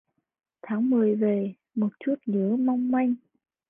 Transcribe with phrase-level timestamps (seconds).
[0.61, 3.15] Tháng Mười về, một chút nhớ mong manh